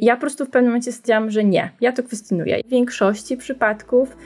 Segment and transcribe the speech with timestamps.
[0.00, 2.62] Ja po prostu w pewnym momencie stwierdziłam, że nie, ja to kwestionuję.
[2.64, 4.16] W większości przypadków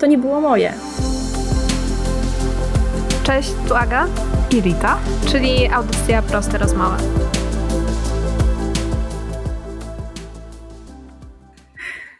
[0.00, 0.72] to nie było moje.
[3.22, 4.06] Cześć, tu Aga
[4.56, 4.98] i Rita,
[5.28, 6.96] czyli audycja Proste Rozmowy.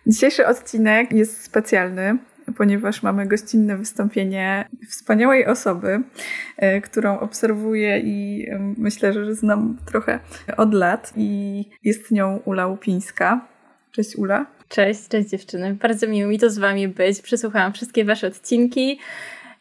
[0.07, 2.19] Dzisiejszy odcinek jest specjalny,
[2.57, 6.03] ponieważ mamy gościnne wystąpienie wspaniałej osoby,
[6.57, 8.47] e, którą obserwuję i
[8.79, 10.19] myślę, że znam trochę
[10.57, 11.13] od lat.
[11.17, 13.41] I jest nią Ula Łupińska.
[13.93, 14.47] Cześć Ula.
[14.69, 15.75] Cześć, cześć dziewczyny.
[15.75, 17.23] Bardzo miło mi to z Wami być.
[17.23, 18.99] Przesłuchałam wszystkie Wasze odcinki.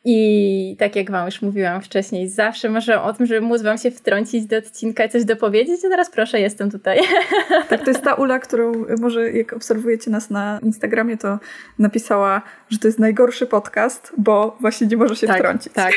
[0.08, 3.92] I tak jak Wam już mówiłam wcześniej, zawsze marzę o tym, żeby móc Wam się
[3.92, 7.00] wtrącić do odcinka i coś dopowiedzieć, a teraz proszę, jestem tutaj.
[7.70, 11.40] Tak, to jest ta Ula, którą może jak obserwujecie nas na Instagramie, to
[11.80, 15.74] napisała, że to jest najgorszy podcast, bo właśnie nie może się tak, wtrącić.
[15.74, 15.94] Tak.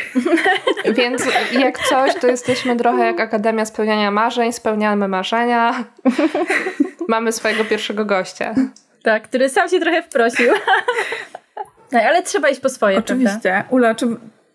[0.96, 1.22] Więc
[1.52, 5.84] jak coś, to jesteśmy trochę jak Akademia Spełniania Marzeń, spełniamy marzenia.
[7.08, 8.54] Mamy swojego pierwszego gościa.
[9.02, 10.46] Tak, który sam się trochę wprosił.
[11.92, 13.38] No, ale trzeba iść po swoje, Oczywiście.
[13.42, 13.68] Prawda?
[13.70, 14.06] Ula, czy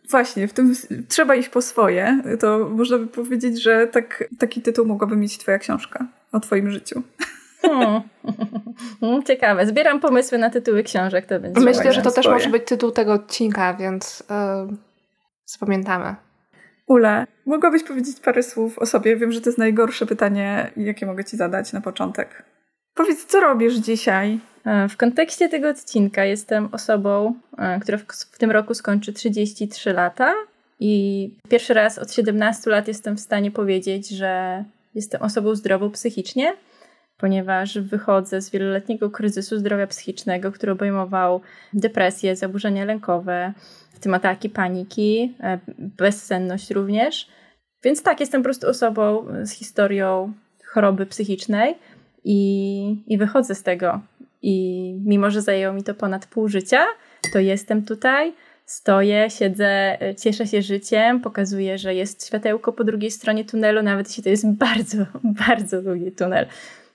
[0.09, 0.73] właśnie, w tym
[1.07, 5.59] trzeba iść po swoje, to można by powiedzieć, że tak, taki tytuł mogłaby mieć twoja
[5.59, 7.03] książka o twoim życiu.
[7.61, 8.01] Hmm.
[9.27, 9.67] Ciekawe.
[9.67, 11.25] Zbieram pomysły na tytuły książek.
[11.25, 14.23] To będzie Myślę, że to też może być tytuł tego odcinka, więc
[14.69, 14.77] yy,
[15.45, 16.15] zapamiętamy.
[16.87, 19.15] Ula, mogłabyś powiedzieć parę słów o sobie?
[19.15, 22.43] Wiem, że to jest najgorsze pytanie, jakie mogę ci zadać na początek.
[22.93, 24.39] Powiedz, co robisz dzisiaj?
[24.65, 30.33] E, w kontekście tego odcinka jestem osobą, e, która w, tym roku skończy 33 lata
[30.79, 34.63] i pierwszy raz od 17 lat jestem w stanie powiedzieć, że
[34.95, 36.53] jestem osobą zdrową psychicznie,
[37.17, 41.41] ponieważ wychodzę z wieloletniego kryzysu zdrowia psychicznego, który obejmował
[41.73, 43.53] depresję, zaburzenia lękowe,
[43.93, 47.27] w tym ataki paniki, e, bezsenność również.
[47.83, 50.33] Więc tak, jestem po prostu osobą z historią
[50.73, 51.75] choroby psychicznej
[52.23, 53.99] i, i wychodzę z tego.
[54.43, 56.85] I mimo, że zajęło mi to ponad pół życia,
[57.33, 58.33] to jestem tutaj,
[58.65, 64.23] stoję, siedzę, cieszę się życiem, pokazuję, że jest światełko po drugiej stronie tunelu, nawet jeśli
[64.23, 66.45] to jest bardzo, bardzo długi tunel,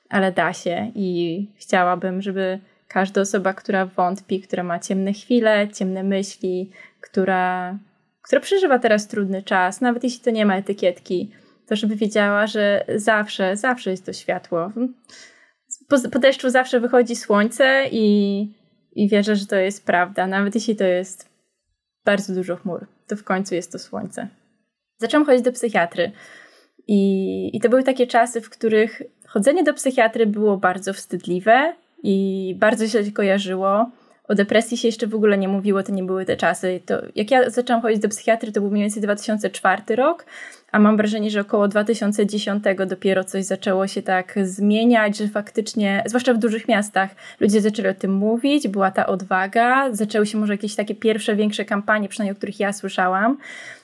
[0.08, 2.58] ale da się i chciałabym, żeby
[2.88, 6.70] każda osoba, która wątpi, która ma ciemne chwile, ciemne myśli,
[7.00, 7.78] która,
[8.22, 11.31] która przeżywa teraz trudny czas, nawet jeśli to nie ma etykietki,
[11.66, 14.72] to żeby wiedziała, że zawsze, zawsze jest to światło.
[15.88, 18.41] Po, po deszczu zawsze wychodzi słońce i,
[18.93, 20.26] i wierzę, że to jest prawda.
[20.26, 21.28] Nawet jeśli to jest
[22.04, 24.28] bardzo dużo chmur, to w końcu jest to słońce.
[24.99, 26.12] Zaczęłam chodzić do psychiatry.
[26.87, 32.55] I, I to były takie czasy, w których chodzenie do psychiatry było bardzo wstydliwe i
[32.59, 33.91] bardzo się kojarzyło.
[34.28, 36.81] O depresji się jeszcze w ogóle nie mówiło, to nie były te czasy.
[36.87, 40.25] To, jak ja zaczęłam chodzić do psychiatry, to był mniej więcej 2004 rok,
[40.72, 46.34] a mam wrażenie, że około 2010 dopiero coś zaczęło się tak zmieniać, że faktycznie, zwłaszcza
[46.34, 50.75] w dużych miastach, ludzie zaczęli o tym mówić, była ta odwaga, zaczęły się może jakieś
[50.75, 53.38] takie pierwsze, większe kampanie, przynajmniej o których ja słyszałam.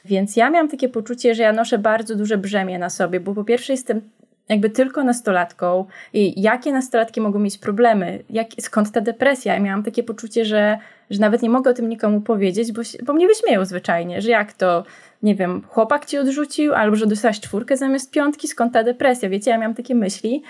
[0.05, 3.45] Więc ja miałam takie poczucie, że ja noszę bardzo duże brzemię na sobie, bo po
[3.45, 4.01] pierwsze jestem
[4.49, 9.55] jakby tylko nastolatką i jakie nastolatki mogą mieć problemy, jak, skąd ta depresja.
[9.55, 10.79] Ja miałam takie poczucie, że,
[11.11, 14.53] że nawet nie mogę o tym nikomu powiedzieć, bo, bo mnie wyśmieją zwyczajnie, że jak
[14.53, 14.85] to,
[15.23, 19.51] nie wiem, chłopak ci odrzucił, albo że dostałaś czwórkę zamiast piątki, skąd ta depresja, wiecie,
[19.51, 20.43] ja miałam takie myśli.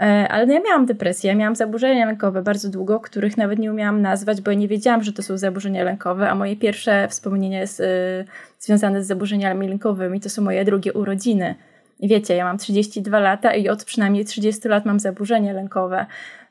[0.00, 3.72] E, ale no ja miałam depresję, ja miałam zaburzenia lękowe bardzo długo, których nawet nie
[3.72, 7.58] umiałam nazwać, bo ja nie wiedziałam, że to są zaburzenia lękowe, a moje pierwsze wspomnienie
[7.58, 8.24] jest, y,
[8.58, 11.54] związane z zaburzeniami lękowymi to są moje drugie urodziny
[12.02, 16.06] wiecie, ja mam 32 lata i od przynajmniej 30 lat mam zaburzenia lękowe.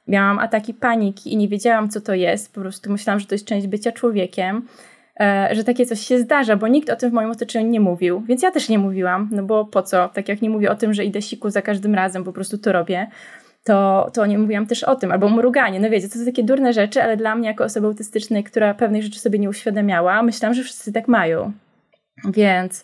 [0.08, 2.54] Miałam ataki paniki i nie wiedziałam, co to jest.
[2.54, 4.68] Po prostu myślałam, że to jest część bycia człowiekiem,
[5.20, 8.22] e, że takie coś się zdarza, bo nikt o tym w moim otoczeniu nie mówił.
[8.22, 10.10] Więc ja też nie mówiłam, no bo po co?
[10.10, 12.72] Tak jak nie mówię o tym, że idę siku za każdym razem, po prostu to
[12.72, 13.08] robię.
[13.64, 15.80] To, to nie mówiłam też o tym, albo mruganie.
[15.80, 19.04] No wiecie, to są takie durne rzeczy, ale dla mnie jako osoby autystycznej, która pewnej
[19.04, 21.52] rzeczy sobie nie uświadamiała, myślałam, że wszyscy tak mają.
[22.26, 22.84] Więc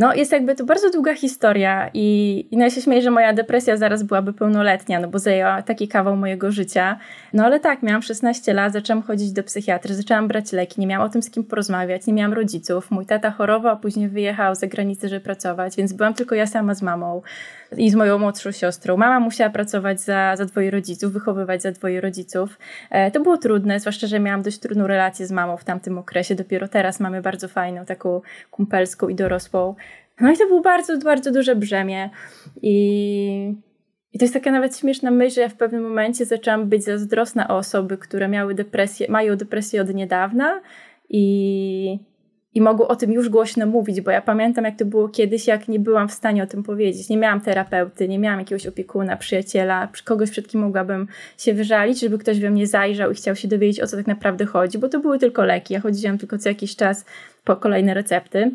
[0.00, 3.32] no, jest jakby to bardzo długa historia i, i no ja się śmieję, że moja
[3.32, 6.98] depresja zaraz byłaby pełnoletnia, no bo zajęła taki kawał mojego życia.
[7.32, 11.06] No ale tak, miałam 16 lat, zaczęłam chodzić do psychiatry, zaczęłam brać leki, nie miałam
[11.06, 12.90] o tym z kim porozmawiać, nie miałam rodziców.
[12.90, 16.74] Mój tata chorował, a później wyjechał za granicę, żeby pracować, więc byłam tylko ja sama
[16.74, 17.22] z mamą
[17.76, 18.96] i z moją młodszą siostrą.
[18.96, 22.58] Mama musiała pracować za, za dwoje rodziców, wychowywać za dwoje rodziców.
[22.90, 26.34] E, to było trudne, zwłaszcza, że miałam dość trudną relację z mamą w tamtym okresie.
[26.34, 28.20] Dopiero teraz mamy bardzo fajną, taką
[28.50, 29.74] kumpelską i dorosłą.
[30.20, 32.10] No i to było bardzo, bardzo duże brzemię.
[32.62, 33.54] I,
[34.12, 37.48] i to jest taka nawet śmieszna myśl, że ja w pewnym momencie zaczęłam być zazdrosna
[37.48, 40.60] o osoby, które miały depresję, mają depresję od niedawna
[41.08, 42.10] i
[42.54, 45.68] i mogło o tym już głośno mówić, bo ja pamiętam, jak to było kiedyś, jak
[45.68, 47.08] nie byłam w stanie o tym powiedzieć.
[47.08, 51.08] Nie miałam terapeuty, nie miałam jakiegoś opiekuna, przyjaciela, kogoś, przed kim mogłabym
[51.38, 54.46] się wyżalić, żeby ktoś we mnie zajrzał i chciał się dowiedzieć, o co tak naprawdę
[54.46, 55.74] chodzi, bo to były tylko leki.
[55.74, 57.04] Ja chodziłam tylko co jakiś czas
[57.44, 58.50] po kolejne recepty.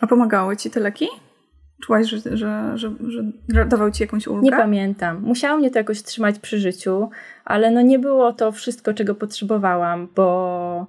[0.00, 1.06] A pomagały ci te leki?
[1.82, 2.92] Czułaś, że, że, że,
[3.48, 4.42] że dawał ci jakąś ulgę?
[4.42, 5.22] Nie pamiętam.
[5.22, 7.10] Musiało mnie to jakoś trzymać przy życiu,
[7.44, 10.86] ale no nie było to wszystko, czego potrzebowałam, bo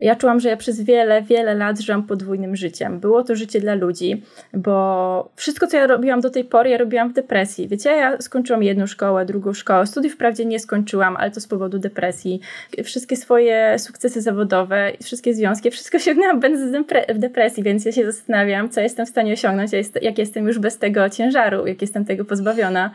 [0.00, 3.00] ja czułam, że ja przez wiele, wiele lat żyłam podwójnym życiem.
[3.00, 4.22] Było to życie dla ludzi,
[4.54, 7.68] bo wszystko, co ja robiłam do tej pory, ja robiłam w depresji.
[7.68, 9.86] Wiecie, ja skończyłam jedną szkołę, drugą szkołę.
[9.86, 12.40] Studiów wprawdzie nie skończyłam, ale to z powodu depresji.
[12.84, 18.70] Wszystkie swoje sukcesy zawodowe, wszystkie związki, wszystko osiągnęłam będąc w depresji, więc ja się zastanawiam,
[18.70, 19.70] co jestem w stanie osiągnąć,
[20.02, 22.90] jak jestem już bez tego ciężaru, jak jestem tego pozbawiona.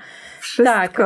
[0.46, 0.74] Wszystko.
[0.74, 1.02] Tak,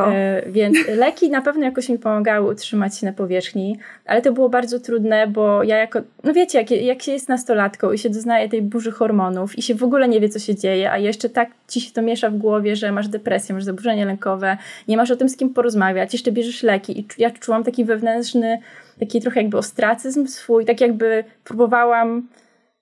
[0.48, 4.80] więc leki na pewno jakoś mi pomagały utrzymać się na powierzchni, ale to było bardzo
[4.80, 8.62] trudne, bo ja jako, no wiecie, jak, jak się jest nastolatką i się doznaje tej
[8.62, 11.82] burzy hormonów i się w ogóle nie wie, co się dzieje, a jeszcze tak ci
[11.82, 14.58] się to miesza w głowie, że masz depresję, masz zaburzenie lękowe,
[14.88, 18.60] nie masz o tym z kim porozmawiać, jeszcze bierzesz leki i ja czułam taki wewnętrzny,
[19.00, 22.28] taki trochę jakby ostracyzm swój, tak jakby próbowałam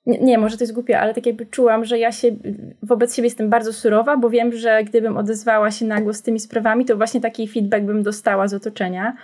[0.08, 2.28] nie, może to jest głupie, ale tak jakby czułam, że ja się
[2.84, 6.86] wobec siebie jestem bardzo surowa, bo wiem, że gdybym odezwała się nagło z tymi sprawami,
[6.86, 9.16] to właśnie taki feedback bym dostała z otoczenia.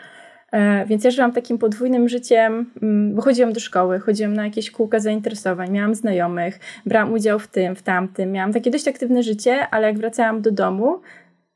[0.52, 4.72] E, więc ja żyłam takim podwójnym życiem, mm, bo chodziłam do szkoły, chodziłam na jakieś
[4.72, 8.32] kółka zainteresowań, miałam znajomych, brałam udział w tym, w tamtym.
[8.32, 11.02] Miałam takie dość aktywne życie, ale jak wracałam do domu,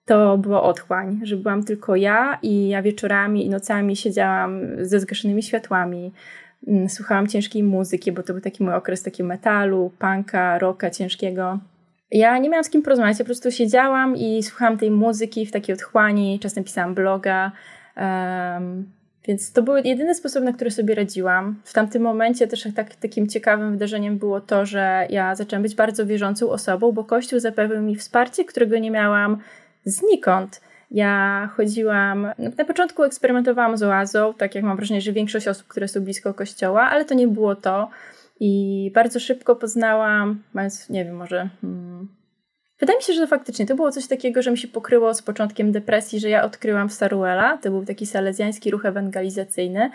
[0.05, 5.43] to było otchłań, że byłam tylko ja i ja wieczorami i nocami siedziałam ze zgaszonymi
[5.43, 6.11] światłami,
[6.87, 11.59] słuchałam ciężkiej muzyki, bo to był taki mój okres takiego metalu, punka, rocka ciężkiego.
[12.11, 15.51] Ja nie miałam z kim porozmawiać, ja po prostu siedziałam i słuchałam tej muzyki w
[15.51, 17.51] takiej otchłani, czasem pisałam bloga,
[17.97, 18.91] um,
[19.27, 21.55] więc to był jedyny sposób, na który sobie radziłam.
[21.63, 26.05] W tamtym momencie też tak, takim ciekawym wydarzeniem było to, że ja zaczęłam być bardzo
[26.05, 29.37] wierzącą osobą, bo Kościół zapewnił mi wsparcie, którego nie miałam
[29.85, 30.61] znikąd.
[30.91, 35.87] Ja chodziłam, na początku eksperymentowałam z oazą, tak jak mam wrażenie, że większość osób, które
[35.87, 37.89] są blisko kościoła, ale to nie było to.
[38.39, 42.07] I bardzo szybko poznałam, mając, nie wiem, może hmm,
[42.79, 45.71] Wydaje mi się, że faktycznie to było coś takiego, że mi się pokryło z początkiem
[45.71, 47.57] depresji, że ja odkryłam Saruela.
[47.57, 49.89] To był taki salezjański ruch ewangelizacyjny.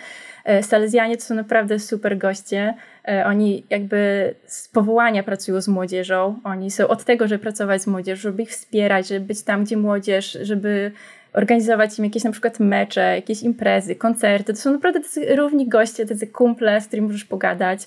[0.44, 2.74] E, Salezjanie to są naprawdę super goście.
[3.08, 6.38] E, oni jakby z powołania pracują z młodzieżą.
[6.44, 9.76] Oni są od tego, żeby pracować z młodzieżą, żeby ich wspierać, żeby być tam, gdzie
[9.76, 10.92] młodzież, żeby
[11.32, 14.52] organizować im jakieś na przykład mecze, jakieś imprezy, koncerty.
[14.52, 17.86] To są naprawdę tacy równi goście, tacy kumple, z którymi możesz pogadać.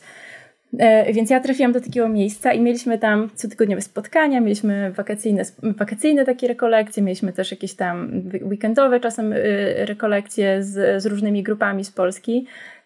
[0.80, 6.26] E, więc ja trafiłam do takiego miejsca i mieliśmy tam cotygodniowe spotkania, mieliśmy wakacyjne, wakacyjne
[6.26, 11.92] takie rekolekcje, mieliśmy też jakieś tam weekendowe czasem y, rekolekcje z, z różnymi grupami z
[11.92, 12.46] Polski.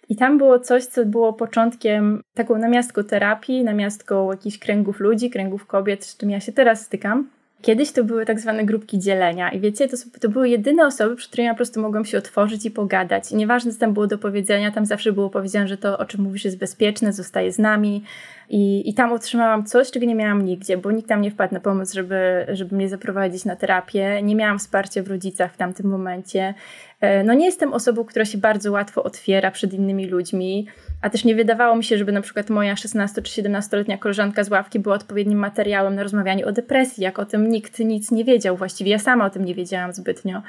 [0.09, 5.65] I tam było coś, co było początkiem taką namiastką terapii, namiastką jakichś kręgów ludzi, kręgów
[5.65, 7.38] kobiet, z czym ja się teraz stykam.
[7.61, 11.27] Kiedyś to były tak zwane grupki dzielenia i wiecie, to, to były jedyne osoby, przy
[11.27, 13.31] którymi ja po prostu mogłam się otworzyć i pogadać.
[13.31, 16.21] I nieważne, co tam było do powiedzenia, tam zawsze było powiedziane, że to, o czym
[16.21, 18.03] mówisz, jest bezpieczne, zostaje z nami.
[18.49, 21.59] I, I tam otrzymałam coś, czego nie miałam nigdzie, bo nikt tam nie wpadł na
[21.59, 24.21] pomysł, żeby, żeby mnie zaprowadzić na terapię.
[24.23, 26.53] Nie miałam wsparcia w rodzicach w tamtym momencie.
[27.01, 30.67] E, no nie jestem osobą, która się bardzo łatwo otwiera przed innymi ludźmi.
[31.01, 34.49] A też nie wydawało mi się, żeby na przykład moja 16 czy 17-letnia koleżanka z
[34.49, 38.57] ławki była odpowiednim materiałem na rozmawianie o depresji, jak o tym nikt nic nie wiedział.
[38.57, 40.41] Właściwie ja sama o tym nie wiedziałam zbytnio.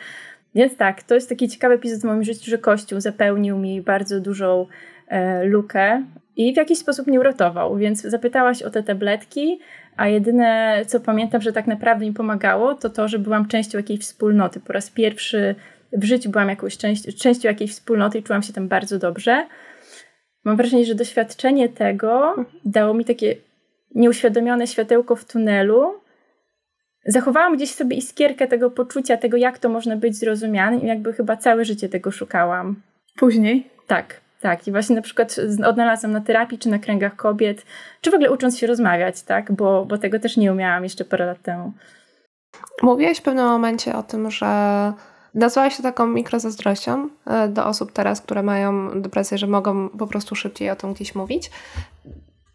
[0.55, 4.21] Więc tak, to jest taki ciekawy epizod w moim życiu, że Kościół zapełnił mi bardzo
[4.21, 4.67] dużą
[5.09, 6.03] e, lukę
[6.37, 7.77] i w jakiś sposób mnie uratował.
[7.77, 9.61] Więc zapytałaś o te tabletki,
[9.97, 14.01] a jedyne, co pamiętam, że tak naprawdę mi pomagało, to to, że byłam częścią jakiejś
[14.01, 14.61] wspólnoty.
[14.61, 15.55] Po raz pierwszy
[15.93, 19.47] w życiu byłam jakąś część, częścią jakiejś wspólnoty i czułam się tam bardzo dobrze.
[20.45, 23.37] Mam wrażenie, że doświadczenie tego dało mi takie
[23.95, 25.95] nieuświadomione światełko w tunelu.
[27.07, 31.37] Zachowałam gdzieś sobie iskierkę tego poczucia, tego jak to można być zrozumiane i jakby chyba
[31.37, 32.83] całe życie tego szukałam.
[33.17, 33.71] Później?
[33.87, 34.69] Tak, tak.
[34.69, 37.67] I właśnie na przykład odnalazłam na terapii, czy na kręgach kobiet,
[38.01, 39.53] czy w ogóle ucząc się rozmawiać, tak?
[39.53, 41.73] Bo, bo tego też nie umiałam jeszcze parę lat temu.
[42.83, 44.47] Mówiłaś w pewnym momencie o tym, że
[45.35, 50.35] Nazwała się taką mikrozazdrością e, do osób teraz, które mają depresję, że mogą po prostu
[50.35, 51.51] szybciej o tym gdzieś mówić.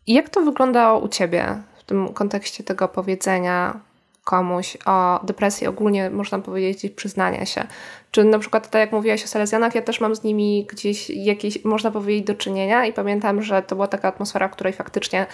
[0.08, 3.80] Jak to wyglądało u Ciebie w tym kontekście tego powiedzenia
[4.24, 7.68] komuś o depresji, ogólnie można powiedzieć przyznania się?
[8.12, 11.66] Czy na przykład, tak jak mówiłaś o Salezjanach, ja też mam z nimi gdzieś jakieś,
[11.66, 15.26] można powiedzieć, do czynienia i pamiętam, że to była taka atmosfera, w której faktycznie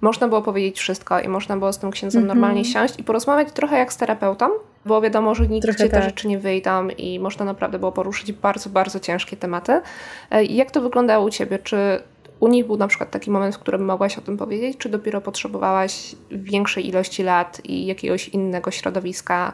[0.00, 2.34] można było powiedzieć wszystko i można było z tym księdzem mm -hmm.
[2.34, 4.48] normalnie siąść i porozmawiać trochę jak z terapeutą,
[4.88, 6.04] bo wiadomo, że nigdzie te tak.
[6.04, 9.80] rzeczy nie wyjdą i można naprawdę było poruszyć bardzo, bardzo ciężkie tematy.
[10.30, 11.58] E, jak to wyglądało u Ciebie?
[11.58, 12.02] Czy
[12.40, 15.20] u nich był na przykład taki moment, w którym mogłaś o tym powiedzieć, czy dopiero
[15.20, 19.52] potrzebowałaś większej ilości lat i jakiegoś innego środowiska,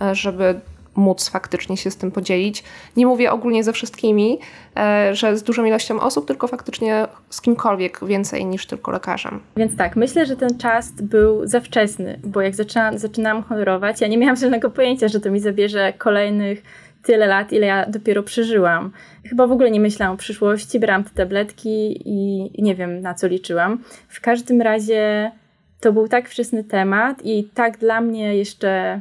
[0.00, 0.60] e, żeby
[0.96, 2.64] móc faktycznie się z tym podzielić.
[2.96, 4.38] Nie mówię ogólnie ze wszystkimi,
[4.76, 9.40] e, że z dużą ilością osób, tylko faktycznie z kimkolwiek więcej niż tylko lekarzem.
[9.56, 14.08] Więc tak, myślę, że ten czas był za wczesny, bo jak zaczynałam, zaczynałam honorować, ja
[14.08, 16.62] nie miałam żadnego pojęcia, że to mi zabierze kolejnych
[17.02, 18.90] tyle lat, ile ja dopiero przeżyłam.
[19.24, 23.26] Chyba w ogóle nie myślałam o przyszłości, brałam te tabletki i nie wiem na co
[23.26, 23.82] liczyłam.
[24.08, 25.30] W każdym razie
[25.80, 29.00] to był tak wczesny temat i tak dla mnie jeszcze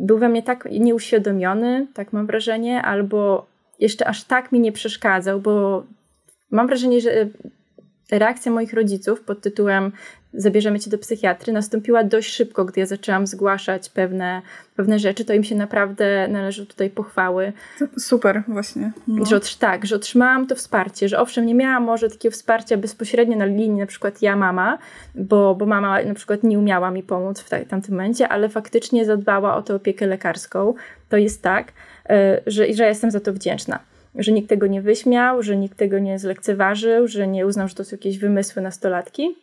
[0.00, 3.46] był we mnie tak nieuświadomiony, tak mam wrażenie, albo
[3.78, 5.84] jeszcze aż tak mi nie przeszkadzał, bo
[6.50, 7.28] mam wrażenie, że
[8.10, 9.92] reakcja moich rodziców pod tytułem
[10.34, 14.42] zabierzemy cię do psychiatry nastąpiła dość szybko, gdy ja zaczęłam zgłaszać pewne,
[14.76, 17.52] pewne rzeczy, to im się naprawdę należą tutaj pochwały.
[17.98, 18.92] Super, właśnie.
[19.08, 19.24] No.
[19.24, 23.44] Że, tak, że otrzymałam to wsparcie, że owszem, nie miałam może takiego wsparcia bezpośrednio na
[23.44, 24.78] linii, na przykład ja, mama,
[25.14, 29.56] bo, bo mama na przykład nie umiała mi pomóc w tamtym momencie, ale faktycznie zadbała
[29.56, 30.74] o tę opiekę lekarską.
[31.08, 31.72] To jest tak,
[32.08, 33.78] e, że, że jestem za to wdzięczna
[34.14, 37.84] że nikt tego nie wyśmiał, że nikt tego nie zlekceważył, że nie uznał, że to
[37.84, 39.36] są jakieś wymysły nastolatki.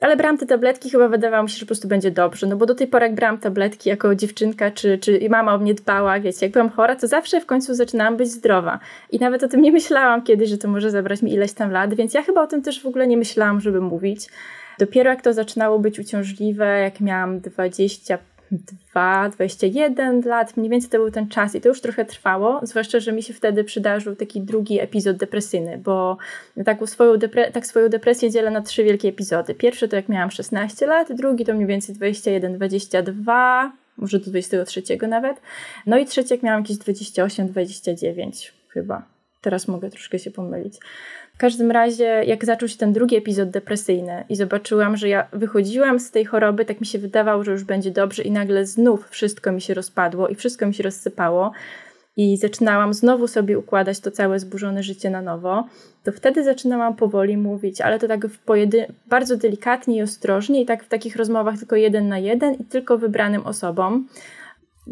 [0.00, 2.46] Ale brałam te tabletki, chyba wydawało mi się, że po prostu będzie dobrze.
[2.46, 5.74] No bo do tej pory, jak brałam tabletki jako dziewczynka, czy, czy mama o mnie
[5.74, 8.78] dbała, wiecie, jak byłam chora, to zawsze w końcu zaczynałam być zdrowa.
[9.10, 11.94] I nawet o tym nie myślałam kiedyś, że to może zabrać mi ileś tam lat,
[11.94, 14.28] więc ja chyba o tym też w ogóle nie myślałam, żeby mówić.
[14.78, 18.18] Dopiero jak to zaczynało być uciążliwe, jak miałam 20
[18.50, 23.00] 2, 21 lat, mniej więcej to był ten czas i to już trochę trwało, zwłaszcza,
[23.00, 26.16] że mi się wtedy przydarzył taki drugi epizod depresyjny, bo
[26.64, 29.54] tak swoją, depre tak swoją depresję dzielę na trzy wielkie epizody.
[29.54, 34.82] Pierwszy to jak miałam 16 lat, drugi to mniej więcej 21, 22, może do 23
[35.08, 35.40] nawet,
[35.86, 39.02] no i trzeci jak miałam jakieś 28, 29 chyba.
[39.40, 40.74] Teraz mogę troszkę się pomylić.
[41.40, 46.00] W każdym razie, jak zaczął się ten drugi epizod depresyjny i zobaczyłam, że ja wychodziłam
[46.00, 49.52] z tej choroby, tak mi się wydawało, że już będzie dobrze, i nagle znów wszystko
[49.52, 51.52] mi się rozpadło i wszystko mi się rozsypało,
[52.16, 55.64] i zaczynałam znowu sobie układać to całe zburzone życie na nowo,
[56.04, 58.26] to wtedy zaczynałam powoli mówić, ale to tak
[59.06, 62.98] bardzo delikatnie i ostrożnie, i tak w takich rozmowach tylko jeden na jeden i tylko
[62.98, 64.08] wybranym osobom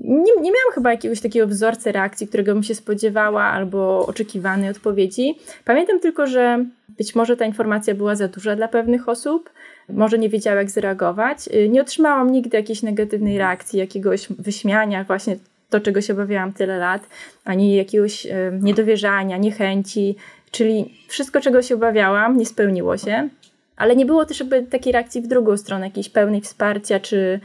[0.04, 5.38] nie, nie miałam chyba jakiegoś takiego wzorca reakcji, którego bym się spodziewała albo oczekiwanej odpowiedzi.
[5.64, 9.50] Pamiętam tylko, że być może ta informacja była za duża dla pewnych osób,
[9.88, 11.48] może nie wiedziała jak zareagować.
[11.54, 15.36] Y, nie otrzymałam nigdy jakiejś negatywnej reakcji, jakiegoś wyśmiania, właśnie
[15.70, 17.08] to, czego się obawiałam tyle lat,
[17.44, 18.30] ani jakiegoś y,
[18.62, 20.16] niedowierzania, niechęci,
[20.50, 23.28] czyli wszystko, czego się obawiałam, nie spełniło się.
[23.76, 27.40] Ale nie było też jakby takiej reakcji w drugą stronę, jakiejś pełnej wsparcia czy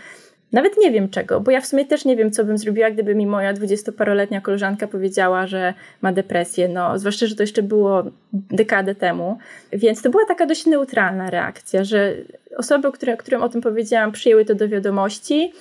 [0.53, 3.15] nawet nie wiem czego, bo ja w sumie też nie wiem, co bym zrobiła, gdyby
[3.15, 6.67] mi moja dwudziestoparoletnia koleżanka powiedziała, że ma depresję.
[6.67, 9.37] No, zwłaszcza, że to jeszcze było dekadę temu.
[9.73, 12.13] Więc to była taka dość neutralna reakcja, że
[12.57, 15.53] osoby, które, którym o tym powiedziałam, przyjęły to do wiadomości,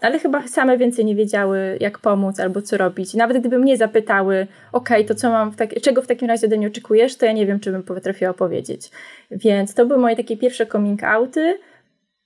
[0.00, 3.14] ale chyba same więcej nie wiedziały, jak pomóc albo co robić.
[3.14, 6.56] Nawet gdyby mnie zapytały, ok, to co mam, w tak, czego w takim razie ode
[6.56, 8.90] mnie oczekujesz, to ja nie wiem, czy bym potrafiła powiedzieć.
[9.30, 11.58] Więc to były moje takie pierwsze coming outy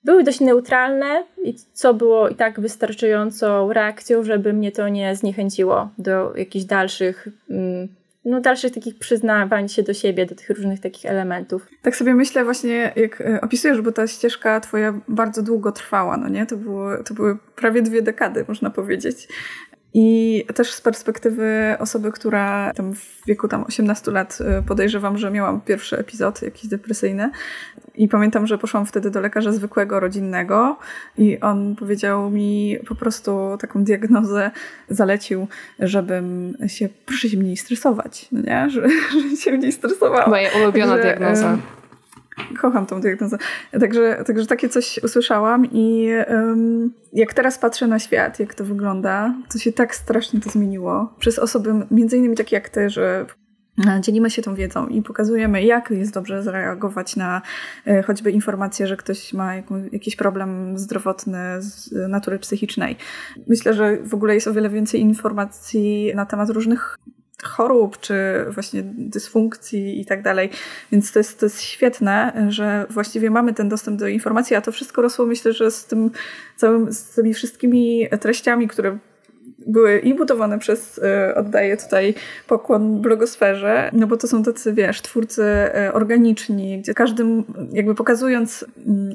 [0.07, 5.91] były dość neutralne i co było i tak wystarczającą reakcją, żeby mnie to nie zniechęciło
[5.99, 7.89] do jakichś dalszych, mm,
[8.25, 11.69] no dalszych takich przyznawań się do siebie, do tych różnych takich elementów.
[11.83, 16.29] Tak sobie myślę właśnie, jak e, opisujesz, bo ta ścieżka twoja bardzo długo trwała, no
[16.29, 16.47] nie?
[16.47, 19.29] To, było, to były prawie dwie dekady, można powiedzieć.
[19.99, 25.31] I też z perspektywy osoby, która tam w wieku tam 18 lat y, podejrzewam, że
[25.31, 27.31] miałam pierwszy epizod jakiś depresyjny.
[27.95, 30.79] I pamiętam, że poszłam wtedy do lekarza zwykłego, rodzinnego
[31.19, 34.51] i on powiedział mi po prostu taką diagnozę,
[34.89, 35.49] zalecił,
[35.79, 38.67] żebym się, proszę się mniej stresować, no nie?
[38.71, 38.89] Że,
[39.31, 40.27] że się mniej stresowała.
[40.27, 41.59] Moja ulubiona że, diagnoza.
[42.61, 43.39] Kocham tą diagnozę.
[43.81, 49.35] Także, także takie coś usłyszałam i um, jak teraz patrzę na świat, jak to wygląda,
[49.53, 51.15] to się tak strasznie to zmieniło.
[51.19, 53.27] Przez osoby, między innymi takie jak ty, że
[53.89, 57.43] e, dzielimy się tą wiedzą i pokazujemy, jak jest dobrze zareagować na
[57.87, 59.53] e, choćby informację, że ktoś ma
[59.93, 62.97] jakiś problem zdrowotny z natury psychicznej.
[63.49, 66.97] Myślę, że w ogóle jest o wiele więcej informacji na temat różnych
[67.43, 68.15] chorób, czy
[68.49, 70.51] właśnie dysfunkcji i tak dalej.
[70.93, 74.73] Więc to jest, to jest świetne, że właściwie mamy ten dostęp do informacji, a to
[74.73, 76.11] wszystko rosło myślę, że z tym
[76.57, 78.99] całym, z tymi wszystkimi treściami, które
[79.67, 82.15] były i budowane przez, y, oddaję tutaj
[82.47, 85.43] pokłon blogosferze, no bo to są tacy, wiesz, twórcy
[85.89, 88.65] y, organiczni, gdzie każdym jakby pokazując,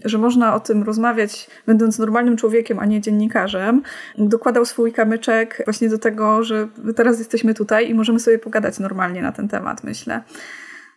[0.06, 3.82] że można o tym rozmawiać, będąc normalnym człowiekiem, a nie dziennikarzem,
[4.18, 9.22] dokładał swój kamyczek właśnie do tego, że teraz jesteśmy tutaj i możemy sobie pogadać normalnie
[9.22, 10.22] na ten temat, myślę.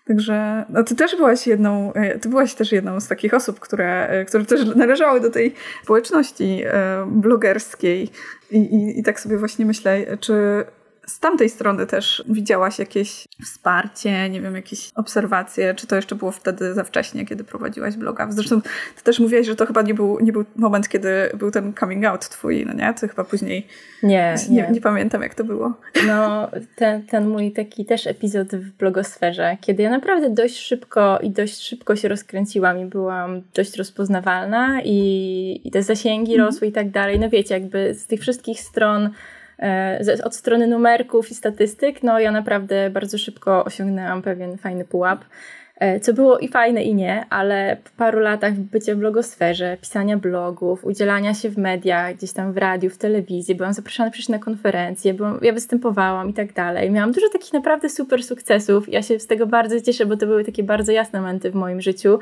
[0.07, 4.09] Także no ty też byłaś jedną, e, ty byłaś też jedną z takich osób, które,
[4.09, 8.11] e, które też należały do tej społeczności e, blogerskiej.
[8.51, 10.65] I, i, I tak sobie właśnie myślę, czy
[11.07, 16.31] z tamtej strony też widziałaś jakieś wsparcie, nie wiem, jakieś obserwacje, czy to jeszcze było
[16.31, 18.27] wtedy za wcześnie, kiedy prowadziłaś bloga?
[18.31, 18.61] Zresztą
[18.97, 22.05] ty też mówiłaś, że to chyba nie był, nie był moment, kiedy był ten coming
[22.05, 22.95] out twój, no nie?
[23.01, 23.67] To chyba później...
[24.03, 24.57] Nie, nie.
[24.57, 25.73] Nie, nie pamiętam, jak to było.
[26.07, 31.31] No, ten, ten mój taki też epizod w blogosferze, kiedy ja naprawdę dość szybko i
[31.31, 36.47] dość szybko się rozkręciłam i byłam dość rozpoznawalna i, i te zasięgi mm.
[36.47, 37.19] rosły i tak dalej.
[37.19, 39.11] No wiecie, jakby z tych wszystkich stron
[40.25, 45.25] od strony numerków i statystyk, no ja naprawdę bardzo szybko osiągnęłam pewien fajny pułap.
[45.81, 50.17] E, co było i fajne, i nie, ale po paru latach bycia w blogosferze, pisania
[50.17, 54.39] blogów, udzielania się w mediach, gdzieś tam w radiu, w telewizji, byłam zapraszana przecież na
[54.39, 56.91] konferencje, bo ja występowałam i tak dalej.
[56.91, 58.89] Miałam dużo takich naprawdę super sukcesów.
[58.89, 61.81] Ja się z tego bardzo cieszę, bo to były takie bardzo jasne momenty w moim
[61.81, 62.19] życiu.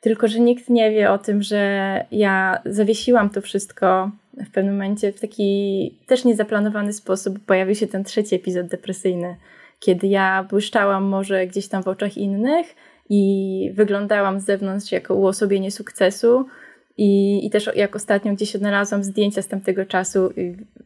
[0.00, 5.12] Tylko, że nikt nie wie o tym, że ja zawiesiłam to wszystko w pewnym momencie
[5.12, 9.36] w taki też niezaplanowany sposób pojawił się ten trzeci epizod depresyjny,
[9.80, 12.66] kiedy ja błyszczałam może gdzieś tam w oczach innych
[13.08, 16.46] i wyglądałam z zewnątrz jako uosobienie sukcesu.
[16.98, 20.30] I, I też jak ostatnio gdzieś odnalazłam zdjęcia z tamtego czasu,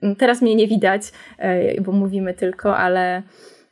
[0.02, 1.02] no teraz mnie nie widać,
[1.38, 3.23] e, bo mówimy tylko, ale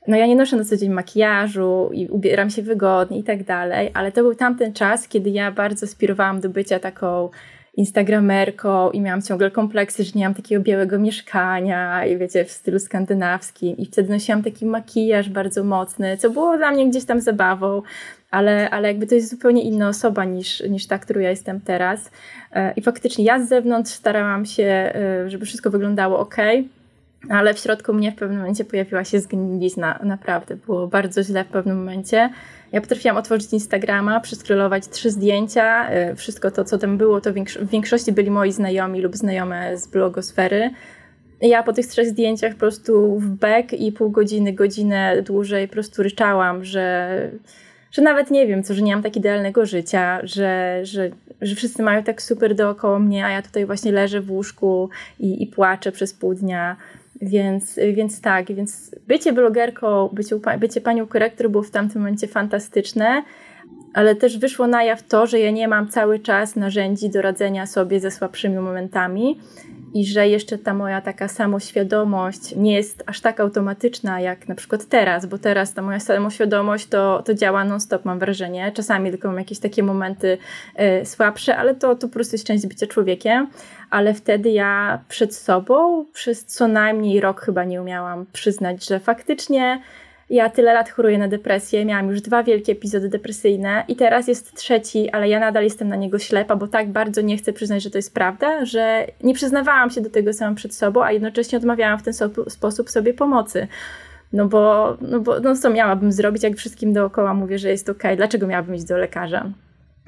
[0.09, 3.91] no ja nie noszę na co dzień makijażu i ubieram się wygodnie i tak dalej,
[3.95, 7.31] ale to był tamten czas, kiedy ja bardzo aspirowałam do bycia taką
[7.77, 12.79] instagramerką i miałam ciągle kompleksy, że nie mam takiego białego mieszkania i wiecie, w stylu
[12.79, 17.83] skandynawskim i wtedy nosiłam taki makijaż bardzo mocny, co było dla mnie gdzieś tam zabawą,
[18.31, 22.11] ale, ale jakby to jest zupełnie inna osoba niż, niż ta, którą ja jestem teraz.
[22.53, 26.37] E, I faktycznie ja z zewnątrz starałam się, e, żeby wszystko wyglądało ok,
[27.29, 29.99] ale w środku mnie w pewnym momencie pojawiła się zgnilizna.
[30.03, 32.31] Naprawdę było bardzo źle w pewnym momencie.
[32.73, 35.93] Ja potrafiłam otworzyć Instagrama, przeskrolować trzy zdjęcia.
[36.11, 39.87] Y, wszystko to, co tam było, to w większości byli moi znajomi lub znajome z
[39.87, 40.71] blogosfery.
[41.41, 45.73] Ja po tych trzech zdjęciach po prostu w bek i pół godziny, godzinę dłużej po
[45.73, 47.31] prostu ryczałam, że,
[47.93, 51.83] że nawet nie wiem co, że nie mam tak idealnego życia, że, że, że wszyscy
[51.83, 55.93] mają tak super dookoła mnie, a ja tutaj właśnie leżę w łóżku i, i płaczę
[55.93, 56.77] przez pół dnia.
[57.23, 63.23] Więc, więc tak, więc bycie blogerką, bycie, bycie panią korektor było w tamtym momencie fantastyczne,
[63.95, 67.67] ale też wyszło na jaw to, że ja nie mam cały czas narzędzi do radzenia
[67.67, 69.41] sobie ze słabszymi momentami
[69.95, 74.85] i że jeszcze ta moja taka samoświadomość nie jest aż tak automatyczna jak na przykład
[74.85, 78.73] teraz, bo teraz ta moja samoświadomość to, to działa non-stop, mam wrażenie.
[78.75, 80.39] Czasami tylko mam jakieś takie momenty
[81.03, 83.47] y, słabsze, ale to, to po prostu jest część bycia człowiekiem.
[83.91, 89.83] Ale wtedy ja przed sobą przez co najmniej rok chyba nie umiałam przyznać, że faktycznie
[90.31, 94.55] ja tyle lat choruję na depresję, miałam już dwa wielkie epizody depresyjne i teraz jest
[94.55, 97.91] trzeci, ale ja nadal jestem na niego ślepa, bo tak bardzo nie chcę przyznać, że
[97.91, 101.99] to jest prawda, że nie przyznawałam się do tego samą przed sobą, a jednocześnie odmawiałam
[101.99, 102.15] w ten
[102.49, 103.69] sposób sobie pomocy.
[104.33, 108.03] No bo, no bo no co miałabym zrobić, jak wszystkim dookoła mówię, że jest ok,
[108.17, 109.51] dlaczego miałabym iść do lekarza?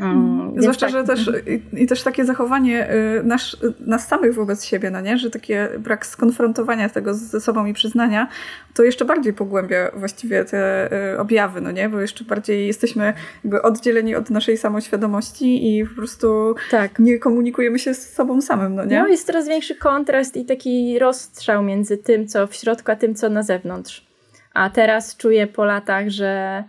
[0.01, 0.95] Mm, Zwłaszcza, tak.
[0.95, 5.19] że też i, i, też takie zachowanie y, nasz, nas samych wobec siebie, no nie?
[5.19, 8.29] że takie brak skonfrontowania tego ze sobą i przyznania,
[8.75, 11.89] to jeszcze bardziej pogłębia właściwie te y, objawy, no nie?
[11.89, 13.13] Bo jeszcze bardziej jesteśmy
[13.45, 16.99] jakby oddzieleni od naszej samoświadomości i po prostu tak.
[16.99, 18.99] nie komunikujemy się z sobą samym, no nie?
[18.99, 23.15] No jest coraz większy kontrast i taki rozstrzał między tym, co w środku, a tym,
[23.15, 24.07] co na zewnątrz.
[24.55, 26.65] A teraz czuję po latach, że,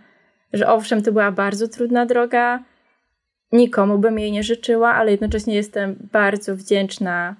[0.52, 2.62] że owszem, to była bardzo trudna droga,
[3.52, 7.34] nikomu bym jej nie życzyła, ale jednocześnie jestem bardzo wdzięczna,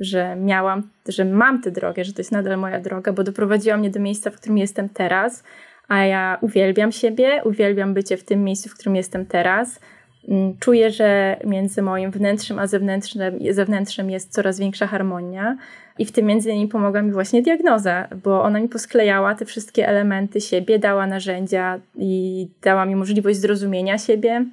[0.00, 3.90] że miałam, że mam tę drogę, że to jest nadal moja droga, bo doprowadziła mnie
[3.90, 5.44] do miejsca, w którym jestem teraz,
[5.88, 9.80] a ja uwielbiam siebie, uwielbiam bycie w tym miejscu, w którym jestem teraz.
[10.28, 12.66] Mm, czuję, że między moim wnętrzem a
[13.50, 15.56] zewnętrznym, jest coraz większa harmonia.
[15.98, 19.88] I w tym między innymi pomogła mi właśnie diagnoza, bo ona mi posklejała te wszystkie
[19.88, 24.44] elementy siebie, dała narzędzia i dała mi możliwość zrozumienia siebie,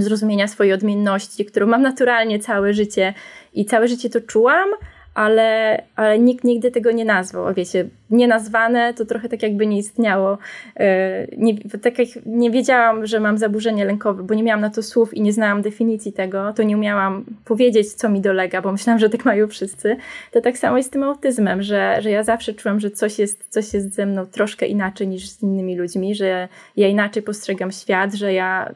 [0.00, 3.14] zrozumienia swojej odmienności, którą mam naturalnie całe życie
[3.54, 4.68] i całe życie to czułam,
[5.14, 7.54] ale, ale nikt nigdy tego nie nazwał.
[7.54, 10.38] Wiecie, nienazwane to trochę tak jakby nie istniało.
[10.76, 14.82] E, nie, tak jak nie wiedziałam, że mam zaburzenie lękowe, bo nie miałam na to
[14.82, 18.98] słów i nie znałam definicji tego, to nie umiałam powiedzieć, co mi dolega, bo myślałam,
[18.98, 19.96] że tak mają wszyscy.
[20.32, 23.46] To tak samo jest z tym autyzmem, że, że ja zawsze czułam, że coś jest,
[23.48, 28.14] coś jest ze mną troszkę inaczej niż z innymi ludźmi, że ja inaczej postrzegam świat,
[28.14, 28.74] że ja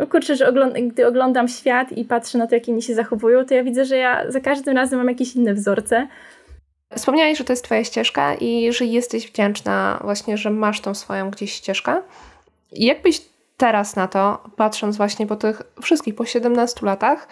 [0.00, 3.44] no kurczę, że ogląd gdy oglądam świat i patrzę na to, jak inni się zachowują,
[3.44, 6.08] to ja widzę, że ja za każdym razem mam jakieś inne wzorce.
[6.96, 11.30] Wspomniałeś, że to jest Twoja ścieżka i że jesteś wdzięczna właśnie, że masz tą swoją
[11.30, 12.02] gdzieś ścieżkę.
[12.72, 13.22] Jakbyś
[13.56, 17.28] teraz na to, patrząc właśnie po tych wszystkich, po 17 latach,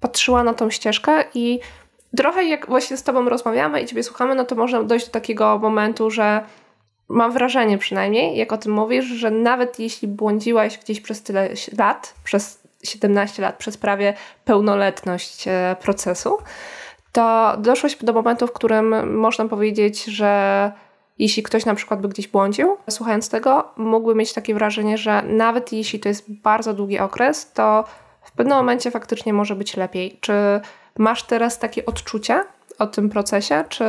[0.00, 1.60] patrzyła na tą ścieżkę i
[2.16, 5.58] trochę jak właśnie z Tobą rozmawiamy i Ciebie słuchamy, no to można dojść do takiego
[5.58, 6.40] momentu, że
[7.10, 12.14] mam wrażenie przynajmniej, jak o tym mówisz, że nawet jeśli błądziłaś gdzieś przez tyle lat,
[12.24, 16.38] przez 17 lat, przez prawie pełnoletność e, procesu,
[17.12, 20.72] to doszłaś do momentu, w którym można powiedzieć, że
[21.18, 25.72] jeśli ktoś na przykład by gdzieś błądził, słuchając tego, mógłby mieć takie wrażenie, że nawet
[25.72, 27.84] jeśli to jest bardzo długi okres, to
[28.22, 30.18] w pewnym momencie faktycznie może być lepiej.
[30.20, 30.32] Czy
[30.98, 32.44] masz teraz takie odczucia
[32.78, 33.84] o tym procesie, czy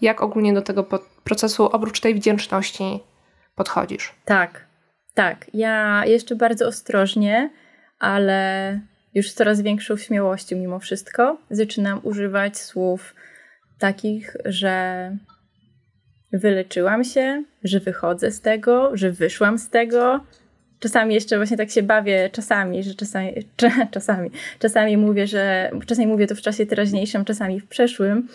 [0.00, 0.84] jak ogólnie do tego
[1.24, 3.00] procesu oprócz tej wdzięczności
[3.54, 4.14] podchodzisz?
[4.24, 4.66] Tak,
[5.14, 5.46] tak.
[5.54, 7.50] Ja jeszcze bardzo ostrożnie,
[7.98, 8.80] ale
[9.14, 13.14] już z coraz większą śmiałością mimo wszystko zaczynam używać słów
[13.78, 15.16] takich, że
[16.32, 20.20] wyleczyłam się, że wychodzę z tego, że wyszłam z tego.
[20.78, 23.32] Czasami jeszcze właśnie tak się bawię, czasami, że czasami,
[23.90, 28.28] czasami, czasami mówię, że czasami mówię to w czasie teraźniejszym, czasami w przeszłym,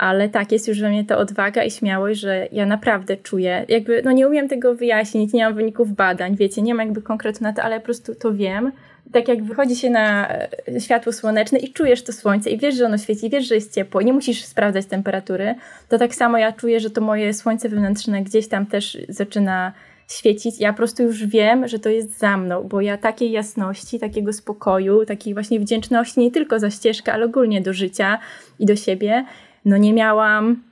[0.00, 4.02] ale tak, jest już we mnie ta odwaga i śmiałość, że ja naprawdę czuję, jakby,
[4.04, 7.52] no nie umiem tego wyjaśnić, nie mam wyników badań, wiecie, nie mam jakby konkretu na
[7.52, 8.72] to, ale po prostu to wiem,
[9.12, 10.48] tak jak wychodzi się na e,
[10.80, 14.02] światło słoneczne i czujesz to słońce i wiesz, że ono świeci, wiesz, że jest ciepło
[14.02, 15.54] nie musisz sprawdzać temperatury,
[15.88, 19.72] to tak samo ja czuję, że to moje słońce wewnętrzne gdzieś tam też zaczyna
[20.08, 20.60] świecić.
[20.60, 24.32] Ja po prostu już wiem, że to jest za mną, bo ja takiej jasności, takiego
[24.32, 28.18] spokoju, takiej właśnie wdzięczności nie tylko za ścieżkę, ale ogólnie do życia
[28.58, 29.24] i do siebie,
[29.64, 30.62] no nie miałam.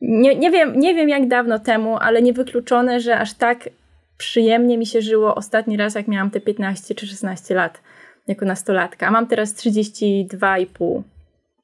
[0.00, 3.68] Nie, nie, wiem, nie wiem jak dawno temu, ale niewykluczone, że aż tak
[4.16, 7.80] przyjemnie mi się żyło ostatni raz, jak miałam te 15 czy 16 lat
[8.28, 9.10] jako nastolatka.
[9.10, 11.02] Mam teraz 32,5,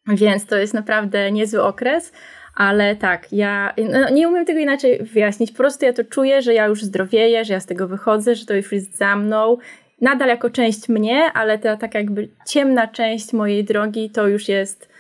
[0.09, 2.13] więc to jest naprawdę niezły okres.
[2.57, 5.51] Ale tak, ja no, nie umiem tego inaczej wyjaśnić.
[5.51, 8.47] Po prostu ja to czuję, że ja już zdrowieję, że ja z tego wychodzę, że
[8.47, 9.57] to już jest za mną.
[10.01, 14.96] Nadal jako część mnie, ale ta taka jakby ciemna część mojej drogi to już jest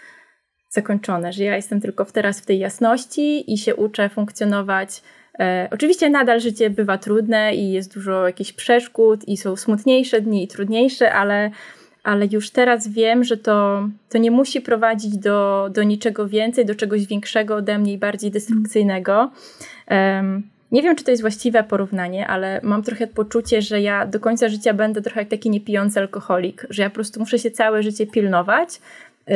[0.69, 5.03] zakończone, że ja jestem tylko teraz w tej jasności i się uczę funkcjonować
[5.39, 10.45] E, oczywiście nadal życie bywa trudne i jest dużo jakichś przeszkód i są smutniejsze dni
[10.45, 11.51] i trudniejsze, ale,
[12.03, 16.75] ale już teraz wiem, że to, to nie musi prowadzić do, do niczego więcej, do
[16.75, 19.31] czegoś większego ode mnie i bardziej destrukcyjnego.
[20.73, 24.49] Nie wiem, czy to jest właściwe porównanie, ale mam trochę poczucie, że ja do końca
[24.49, 28.07] życia będę trochę jak taki niepijący alkoholik, że ja po prostu muszę się całe życie
[28.07, 28.81] pilnować,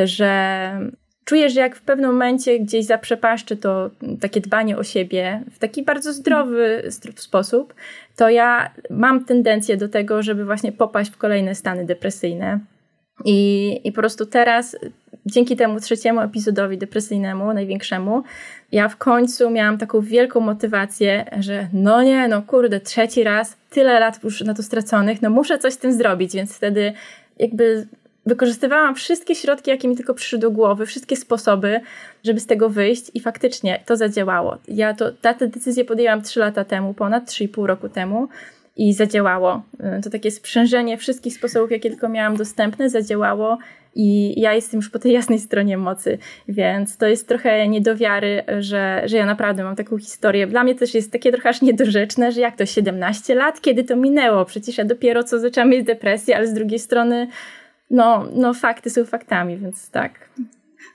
[0.03, 0.91] że
[1.25, 5.83] czuję, że jak w pewnym momencie gdzieś zaprzepaszczę to takie dbanie o siebie w taki
[5.83, 6.83] bardzo zdrowy
[7.15, 7.73] sposób,
[8.15, 12.59] to ja mam tendencję do tego, żeby właśnie popaść w kolejne stany depresyjne.
[13.25, 14.77] I, I po prostu teraz,
[15.25, 18.23] dzięki temu trzeciemu epizodowi depresyjnemu, największemu,
[18.71, 23.99] ja w końcu miałam taką wielką motywację, że no nie, no kurde, trzeci raz, tyle
[23.99, 26.93] lat już na to straconych, no muszę coś z tym zrobić, więc wtedy
[27.39, 27.87] jakby
[28.25, 31.79] wykorzystywałam wszystkie środki, jakie mi tylko przyszły do głowy, wszystkie sposoby,
[32.23, 34.57] żeby z tego wyjść i faktycznie to zadziałało.
[34.67, 38.27] Ja to, tę decyzję podjęłam 3 lata temu, ponad 3,5 roku temu
[38.77, 39.61] i zadziałało.
[40.03, 43.57] To takie sprzężenie wszystkich sposobów, jakie tylko miałam dostępne, zadziałało
[43.95, 49.01] i ja jestem już po tej jasnej stronie mocy, więc to jest trochę niedowiary, że,
[49.05, 50.47] że ja naprawdę mam taką historię.
[50.47, 53.95] Dla mnie też jest takie trochę aż niedorzeczne, że jak to 17 lat, kiedy to
[53.95, 54.45] minęło?
[54.45, 57.27] Przecież ja dopiero co zaczęłam mieć depresję, ale z drugiej strony
[57.91, 60.29] no, no fakty są faktami, więc tak.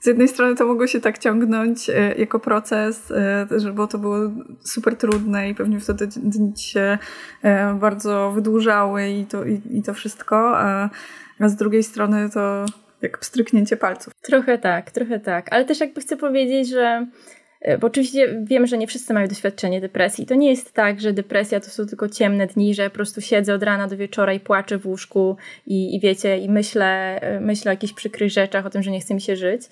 [0.01, 4.17] Z jednej strony to mogło się tak ciągnąć e, jako proces, e, bo to było
[4.61, 6.99] super trudne i pewnie wtedy dni się
[7.43, 10.91] e, bardzo wydłużały i to, i, i to wszystko, a,
[11.41, 12.65] a z drugiej strony to
[13.03, 14.13] jak pstryknięcie palców.
[14.23, 17.07] Trochę tak, trochę tak, ale też jakby chcę powiedzieć, że
[17.81, 20.27] bo oczywiście wiem, że nie wszyscy mają doświadczenie depresji.
[20.27, 23.55] To nie jest tak, że depresja to są tylko ciemne dni, że po prostu siedzę
[23.55, 27.71] od rana do wieczora i płaczę w łóżku i, i wiecie, i myślę, e, myślę
[27.71, 29.63] o jakichś przykrych rzeczach, o tym, że nie chce mi się żyć.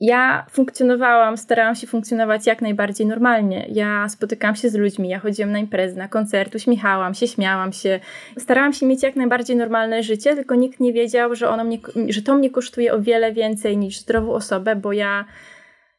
[0.00, 3.66] Ja funkcjonowałam, starałam się funkcjonować jak najbardziej normalnie.
[3.68, 8.00] Ja spotykałam się z ludźmi, ja chodziłam na imprezy, na koncerty, uśmiechałam się, śmiałam się.
[8.38, 12.22] Starałam się mieć jak najbardziej normalne życie, tylko nikt nie wiedział, że, ono mnie, że
[12.22, 15.24] to mnie kosztuje o wiele więcej niż zdrową osobę, bo ja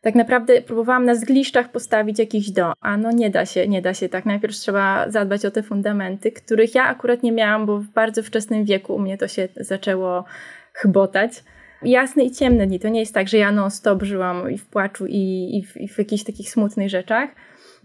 [0.01, 3.93] tak naprawdę próbowałam na zgliszczach postawić jakiś dom, a no nie da się, nie da
[3.93, 4.25] się tak.
[4.25, 8.65] Najpierw trzeba zadbać o te fundamenty, których ja akurat nie miałam, bo w bardzo wczesnym
[8.65, 10.25] wieku u mnie to się zaczęło
[10.73, 11.43] chbotać.
[11.83, 15.05] Jasne i ciemne dni, to nie jest tak, że ja non-stop żyłam i w płaczu
[15.07, 17.29] i, i, w, i w jakichś takich smutnych rzeczach,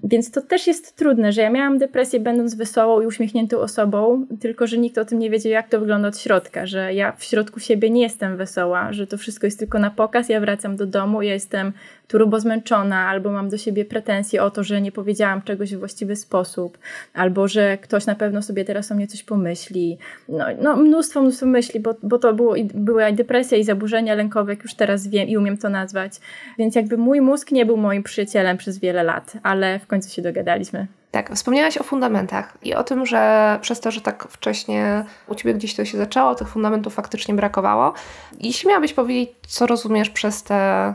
[0.05, 4.67] więc to też jest trudne, że ja miałam depresję będąc wesołą i uśmiechniętą osobą, tylko
[4.67, 7.61] że nikt o tym nie wiedział, jak to wygląda od środka, że ja w środku
[7.61, 11.23] siebie nie jestem wesoła, że to wszystko jest tylko na pokaz, ja wracam do domu,
[11.23, 11.73] ja jestem
[12.09, 16.17] turbo zmęczona, albo mam do siebie pretensje o to, że nie powiedziałam czegoś w właściwy
[16.17, 16.79] sposób,
[17.15, 19.99] albo że ktoś na pewno sobie teraz o mnie coś pomyśli.
[20.29, 24.53] No, no mnóstwo, mnóstwo myśli, bo, bo to było, była i depresja, i zaburzenia lękowe,
[24.53, 26.13] jak już teraz wiem i umiem to nazwać.
[26.59, 30.23] Więc jakby mój mózg nie był moim przyjacielem przez wiele lat, ale w końcu się
[30.23, 30.87] dogadaliśmy.
[31.11, 35.55] Tak, wspomniałaś o fundamentach i o tym, że przez to, że tak wcześnie u Ciebie
[35.55, 37.93] gdzieś to się zaczęło, tych fundamentów faktycznie brakowało.
[38.41, 40.95] Jeśli miałabyś powiedzieć, co rozumiesz przez te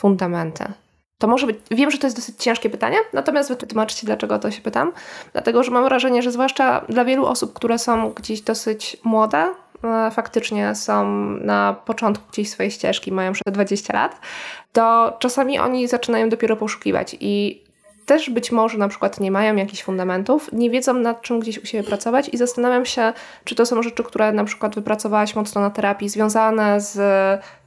[0.00, 0.64] fundamenty?
[1.18, 4.50] To może być, wiem, że to jest dosyć ciężkie pytanie, natomiast wytłumaczcie, dlaczego o to
[4.50, 4.92] się pytam.
[5.32, 10.10] Dlatego, że mam wrażenie, że zwłaszcza dla wielu osób, które są gdzieś dosyć młode, e,
[10.10, 14.20] faktycznie są na początku gdzieś swojej ścieżki, mają przed 20 lat,
[14.72, 17.62] to czasami oni zaczynają dopiero poszukiwać i
[18.06, 21.66] też być może na przykład nie mają jakichś fundamentów, nie wiedzą nad czym gdzieś u
[21.66, 23.12] siebie pracować i zastanawiam się,
[23.44, 26.98] czy to są rzeczy, które na przykład wypracowałaś mocno na terapii, związane z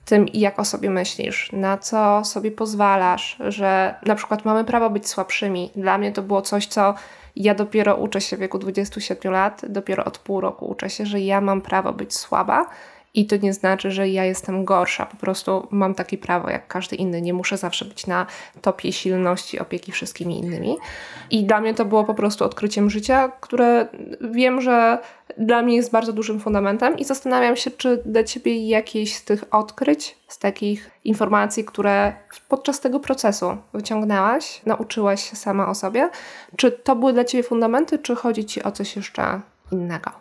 [0.06, 5.08] tym, jak o sobie myślisz, na co sobie pozwalasz, że na przykład mamy prawo być
[5.08, 5.72] słabszymi.
[5.76, 6.94] Dla mnie to było coś, co
[7.36, 11.20] ja dopiero uczę się w wieku 27 lat, dopiero od pół roku uczę się, że
[11.20, 12.66] ja mam prawo być słaba
[13.14, 15.06] i to nie znaczy, że ja jestem gorsza.
[15.06, 17.22] Po prostu mam takie prawo jak każdy inny.
[17.22, 18.26] Nie muszę zawsze być na
[18.62, 20.78] topie silności, opieki wszystkimi innymi.
[21.32, 23.88] I dla mnie to było po prostu odkryciem życia, które
[24.22, 25.00] wiem, że
[25.38, 29.44] dla mnie jest bardzo dużym fundamentem i zastanawiam się, czy dla Ciebie jakieś z tych
[29.52, 32.14] odkryć, z takich informacji, które
[32.50, 36.10] podczas tego procesu wyciągnęłaś, nauczyłaś się sama o sobie,
[36.56, 40.12] czy to były dla Ciebie fundamenty, czy chodzi Ci o coś jeszcze innego?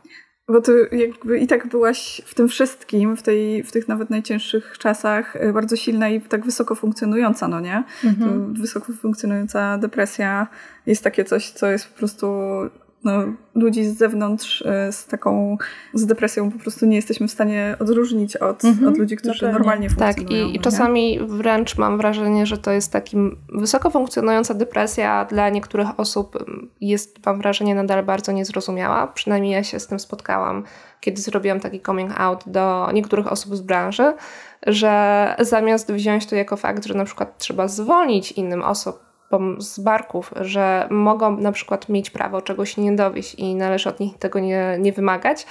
[0.49, 4.79] Bo ty jakby i tak byłaś w tym wszystkim, w, tej, w tych nawet najcięższych
[4.79, 7.85] czasach e, bardzo silna i tak wysoko funkcjonująca, no nie?
[8.05, 8.55] Mhm.
[8.55, 10.47] Wysoko funkcjonująca depresja
[10.87, 12.27] jest takie coś, co jest po prostu
[13.05, 13.13] no,
[13.55, 15.57] ludzi z zewnątrz e, z taką,
[15.95, 19.53] z depresją po prostu nie jesteśmy w stanie odróżnić od, mhm, od ludzi, którzy no
[19.53, 20.47] normalnie funkcjonują.
[20.47, 25.49] Tak, i, i czasami wręcz mam wrażenie, że to jest takim wysoko funkcjonująca depresja dla
[25.49, 26.39] niektórych osób
[26.81, 29.07] jest, mam wrażenie, nadal bardzo niezrozumiała.
[29.07, 30.65] Przynajmniej ja się z tym spotkałam,
[31.01, 34.15] kiedy zrobiłam taki coming out do niektórych osób z branży,
[34.67, 39.12] że zamiast wziąć to jako fakt, że na przykład trzeba zwolnić innym osobom,
[39.59, 44.19] z barków, że mogą na przykład mieć prawo czegoś nie dowieść i należy od nich
[44.19, 45.47] tego nie, nie wymagać,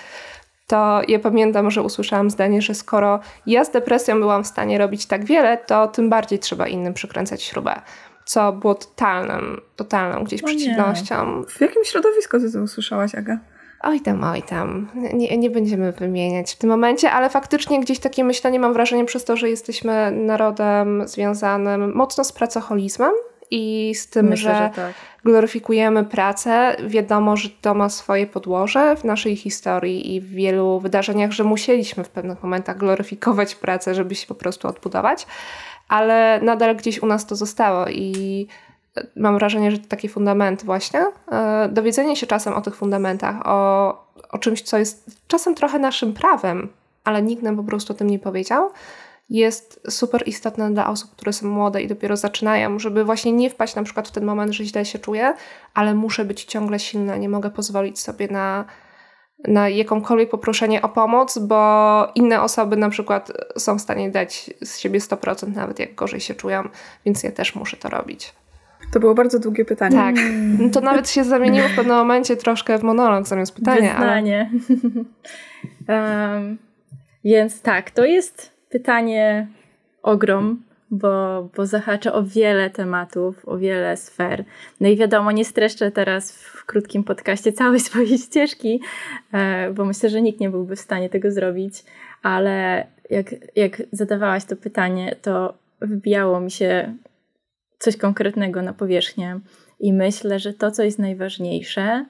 [0.72, 5.06] to ja pamiętam, że usłyszałam zdanie, że skoro ja z depresją byłam w stanie robić
[5.06, 7.82] tak wiele, to tym bardziej trzeba innym przykręcać śrubę.
[8.26, 11.44] Co było totalnym, totalną gdzieś przeciwnością.
[11.48, 13.38] W jakim środowisku ty to usłyszałaś, Aga?
[13.84, 14.88] Oj tam, oj tam.
[15.14, 19.26] Nie, nie będziemy wymieniać w tym momencie, ale faktycznie gdzieś takie myślenie mam wrażenie przez
[19.26, 23.12] to, że jesteśmy narodem związanym mocno z pracoholizmem,
[23.52, 24.94] i z tym, Myślę, że, że tak.
[25.24, 26.76] gloryfikujemy pracę.
[26.88, 32.04] Wiadomo, że to ma swoje podłoże w naszej historii i w wielu wydarzeniach, że musieliśmy
[32.04, 35.28] w pewnych momentach gloryfikować pracę, żeby się po prostu odbudować,
[35.88, 38.48] ale nadal gdzieś u nas to zostało i
[39.16, 41.06] mam wrażenie, że to taki fundament właśnie.
[41.32, 43.90] E, dowiedzenie się czasem o tych fundamentach, o,
[44.30, 46.70] o czymś, co jest czasem trochę naszym prawem,
[47.04, 48.70] ale nikt nam po prostu o tym nie powiedział
[49.32, 53.76] jest super istotne dla osób, które są młode i dopiero zaczynają, żeby właśnie nie wpaść
[53.76, 55.34] na przykład w ten moment, że źle się czuję,
[55.74, 58.66] ale muszę być ciągle silna, nie mogę pozwolić sobie na,
[59.48, 64.78] na jakąkolwiek poproszenie o pomoc, bo inne osoby na przykład są w stanie dać z
[64.78, 66.70] siebie 100% nawet jak gorzej się czują,
[67.06, 68.34] więc ja też muszę to robić.
[68.94, 69.96] To było bardzo długie pytanie.
[69.96, 70.16] Tak.
[70.74, 73.94] To nawet się zamieniło w pewnym momencie troszkę w monolog zamiast pytania.
[73.94, 74.52] Wyznanie.
[75.88, 76.34] Ale...
[76.36, 76.58] um,
[77.24, 79.48] więc tak, to jest pytanie
[80.04, 84.44] ogrom, bo, bo zahacza o wiele tematów, o wiele sfer.
[84.80, 88.82] No i wiadomo, nie streszczę teraz w krótkim podcaście całej swojej ścieżki,
[89.34, 91.84] e, bo myślę, że nikt nie byłby w stanie tego zrobić,
[92.24, 96.96] ale jak, jak zadawałaś to pytanie, to wybijało mi się
[97.80, 99.40] coś konkretnego na powierzchnię
[99.80, 102.06] i myślę, że to, co jest najważniejsze,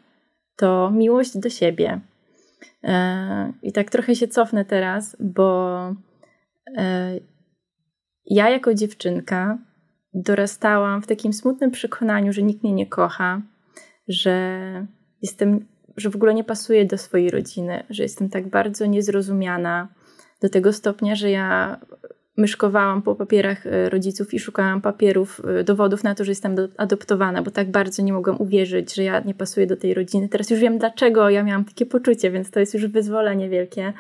[0.56, 2.00] to miłość do siebie.
[2.84, 5.78] E, I tak trochę się cofnę teraz, bo
[8.26, 9.58] ja jako dziewczynka
[10.13, 13.41] dorastałam w takim smutnym przekonaniu, że nikt mnie nie kocha,
[14.08, 14.88] że
[15.21, 19.88] jestem, że w ogóle nie pasuję do swojej rodziny, że jestem tak bardzo niezrozumiana
[20.41, 21.80] do tego stopnia, że ja
[22.38, 27.41] myszkowałam po papierach e, rodziców i szukałam papierów, e, dowodów na to, że jestem adoptowana,
[27.41, 30.30] bo tak bardzo nie mogłam uwierzyć, że ja nie pasuję do tej rodziny.
[30.30, 33.93] Teraz już wiem dlaczego ja miałam takie poczucie, więc to jest już wyzwolenie wielkie.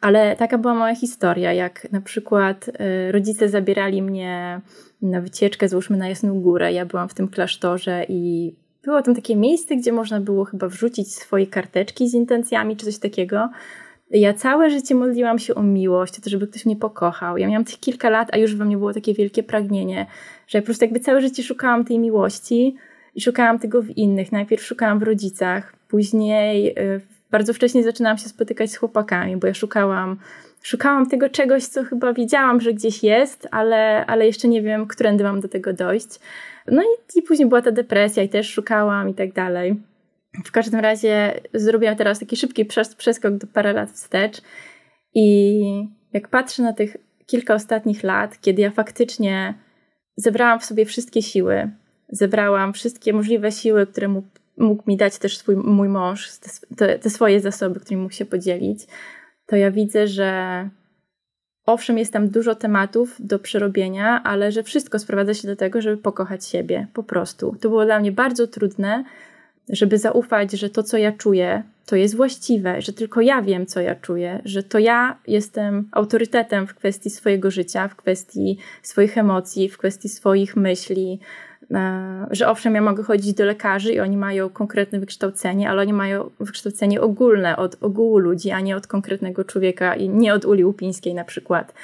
[0.00, 4.60] Ale taka była moja historia, jak na przykład y, rodzice zabierali mnie
[5.02, 6.72] na wycieczkę, złóżmy na Jasną Górę.
[6.72, 11.14] Ja byłam w tym klasztorze i było tam takie miejsce, gdzie można było chyba wrzucić
[11.14, 13.48] swoje karteczki z intencjami czy coś takiego.
[14.10, 17.36] Ja całe życie modliłam się o miłość, o to, żeby ktoś mnie pokochał.
[17.36, 20.06] Ja miałam tych kilka lat, a już we mnie było takie wielkie pragnienie,
[20.48, 22.76] że po prostu jakby całe życie szukałam tej miłości
[23.14, 24.32] i szukałam tego w innych.
[24.32, 27.00] Najpierw szukałam w rodzicach, później y,
[27.32, 30.16] bardzo wcześnie zaczynałam się spotykać z chłopakami, bo ja szukałam,
[30.62, 35.24] szukałam tego czegoś, co chyba wiedziałam, że gdzieś jest, ale, ale jeszcze nie wiem, którędy
[35.24, 36.08] mam do tego dojść.
[36.66, 39.82] No i, i później była ta depresja i też szukałam i tak dalej.
[40.44, 42.64] W każdym razie zrobiłam teraz taki szybki
[42.96, 44.42] przeskok do parę lat wstecz
[45.14, 45.60] i
[46.12, 49.54] jak patrzę na tych kilka ostatnich lat, kiedy ja faktycznie
[50.16, 51.70] zebrałam w sobie wszystkie siły,
[52.08, 54.28] zebrałam wszystkie możliwe siły, które mógł,
[54.62, 56.30] mógł mi dać też swój, mój mąż,
[56.76, 58.86] te, te swoje zasoby, którymi mógł się podzielić,
[59.46, 60.68] to ja widzę, że
[61.66, 65.96] owszem, jest tam dużo tematów do przerobienia, ale że wszystko sprowadza się do tego, żeby
[65.96, 67.56] pokochać siebie, po prostu.
[67.60, 69.04] To było dla mnie bardzo trudne,
[69.68, 73.80] żeby zaufać, że to, co ja czuję, to jest właściwe, że tylko ja wiem, co
[73.80, 79.68] ja czuję, że to ja jestem autorytetem w kwestii swojego życia, w kwestii swoich emocji,
[79.68, 81.20] w kwestii swoich myśli,
[82.30, 86.30] że owszem, ja mogę chodzić do lekarzy i oni mają konkretne wykształcenie, ale oni mają
[86.40, 91.14] wykształcenie ogólne od ogółu ludzi, a nie od konkretnego człowieka i nie od Uli Łupińskiej
[91.14, 91.74] na przykład.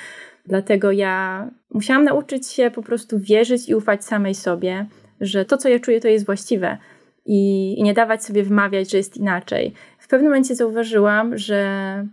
[0.46, 4.86] Dlatego ja musiałam nauczyć się po prostu wierzyć i ufać samej sobie,
[5.20, 6.78] że to, co ja czuję, to jest właściwe
[7.26, 9.72] i, nie dawać sobie wmawiać, że jest inaczej.
[9.98, 12.06] W pewnym momencie zauważyłam, że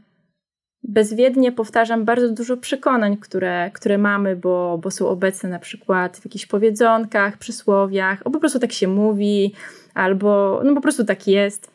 [0.88, 6.26] bezwiednie powtarzam bardzo dużo przekonań, które, które mamy, bo, bo są obecne na przykład w
[6.26, 9.54] jakichś powiedzonkach, przysłowiach, albo po prostu tak się mówi,
[9.93, 11.74] albo no po prostu tak jest.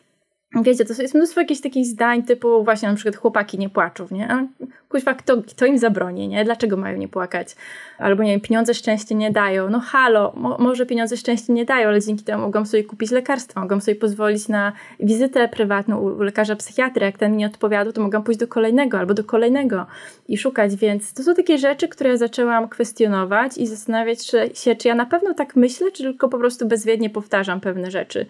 [0.55, 4.33] Wiecie, to jest mnóstwo jakichś takich zdań typu właśnie na przykład chłopaki nie płaczą, nie?
[4.33, 4.47] A
[4.89, 6.45] kuźwa, kto, kto im zabroni, nie?
[6.45, 7.57] Dlaczego mają nie płakać?
[7.99, 9.71] Albo nie wiem, pieniądze szczęście nie dają.
[9.71, 13.61] No halo, mo może pieniądze szczęście nie dają, ale dzięki temu mogą sobie kupić lekarstwa,
[13.61, 17.07] mogą sobie pozwolić na wizytę prywatną u, u lekarza psychiatry.
[17.07, 19.87] Jak ten mi nie odpowiadał, to mogą pójść do kolejnego albo do kolejnego
[20.29, 20.77] i szukać.
[20.77, 25.07] Więc to są takie rzeczy, które ja zaczęłam kwestionować i zastanawiać się, czy ja na
[25.07, 28.27] pewno tak myślę, czy tylko po prostu bezwiednie powtarzam pewne rzeczy.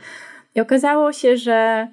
[0.54, 1.88] I okazało się, że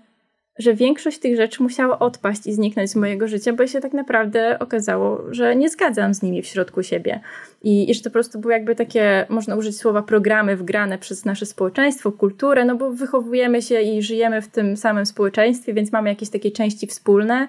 [0.60, 4.60] że większość tych rzeczy musiała odpaść i zniknąć z mojego życia, bo się tak naprawdę
[4.60, 7.20] okazało, że nie zgadzam z nimi w środku siebie.
[7.64, 11.26] I, I że to po prostu były jakby takie, można użyć słowa, programy wgrane przez
[11.26, 16.10] nasze społeczeństwo, kulturę, no bo wychowujemy się i żyjemy w tym samym społeczeństwie, więc mamy
[16.10, 17.48] jakieś takie części wspólne.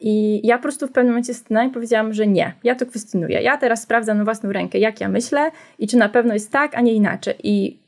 [0.00, 3.42] I ja po prostu w pewnym momencie stanęłam i powiedziałam, że nie, ja to kwestionuję.
[3.42, 6.74] Ja teraz sprawdzam na własną rękę, jak ja myślę i czy na pewno jest tak,
[6.74, 7.34] a nie inaczej.
[7.42, 7.83] I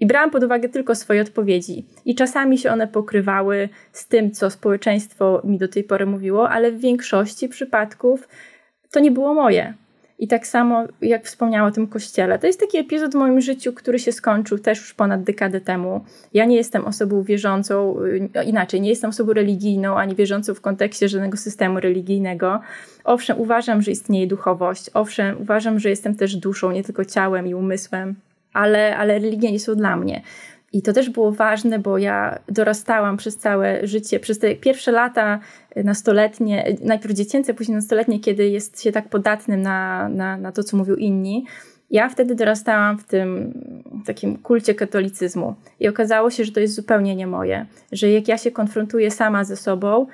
[0.00, 1.86] i brałam pod uwagę tylko swoje odpowiedzi.
[2.04, 6.72] I czasami się one pokrywały z tym, co społeczeństwo mi do tej pory mówiło, ale
[6.72, 8.28] w większości przypadków
[8.90, 9.74] to nie było moje.
[10.18, 13.72] I tak samo, jak wspomniałam o tym kościele, to jest taki epizod w moim życiu,
[13.72, 16.04] który się skończył też już ponad dekadę temu.
[16.34, 21.08] Ja nie jestem osobą wierzącą, y, inaczej, nie jestem osobą religijną, ani wierzącą w kontekście
[21.08, 22.60] żadnego systemu religijnego.
[23.04, 27.54] Owszem, uważam, że istnieje duchowość, owszem, uważam, że jestem też duszą, nie tylko ciałem i
[27.54, 28.14] umysłem
[28.56, 30.22] ale, ale religie nie są dla mnie.
[30.72, 35.40] I to też było ważne, bo ja dorastałam przez całe życie, przez te pierwsze lata
[35.84, 40.76] nastoletnie, najpierw dziecięce, później nastoletnie, kiedy jest się tak podatnym na, na, na to, co
[40.76, 41.46] mówią inni.
[41.90, 43.52] Ja wtedy dorastałam w tym
[44.06, 47.66] takim kulcie katolicyzmu i okazało się, że to jest zupełnie nie moje.
[47.92, 50.06] Że jak ja się konfrontuję sama ze sobą,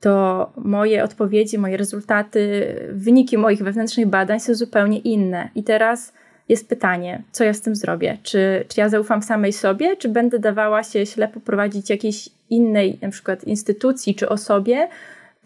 [0.00, 5.48] to moje odpowiedzi, moje rezultaty, wyniki moich wewnętrznych badań są zupełnie inne.
[5.54, 6.12] I teraz
[6.50, 8.18] jest pytanie, co ja z tym zrobię?
[8.22, 13.10] Czy, czy ja zaufam samej sobie, czy będę dawała się ślepo prowadzić jakiejś innej na
[13.10, 14.88] przykład instytucji czy osobie,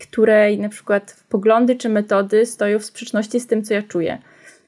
[0.00, 4.18] której na przykład poglądy czy metody stoją w sprzeczności z tym, co ja czuję.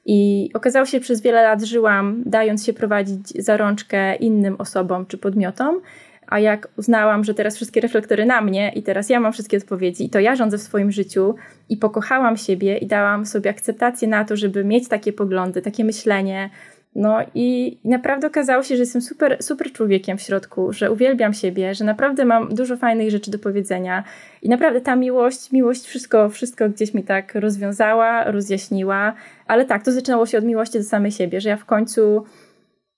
[0.05, 5.05] I okazało się, że przez wiele lat żyłam, dając się prowadzić za rączkę innym osobom
[5.05, 5.81] czy podmiotom,
[6.27, 10.05] a jak uznałam, że teraz wszystkie reflektory na mnie i teraz ja mam wszystkie odpowiedzi
[10.05, 11.35] i to ja rządzę w swoim życiu
[11.69, 16.49] i pokochałam siebie i dałam sobie akceptację na to, żeby mieć takie poglądy, takie myślenie.
[16.95, 21.75] No i naprawdę okazało się, że jestem super, super człowiekiem w środku, że uwielbiam siebie,
[21.75, 24.03] że naprawdę mam dużo fajnych rzeczy do powiedzenia
[24.41, 29.13] i naprawdę ta miłość, miłość wszystko, wszystko gdzieś mi tak rozwiązała, rozjaśniła,
[29.47, 32.23] ale tak, to zaczynało się od miłości do samej siebie, że ja w końcu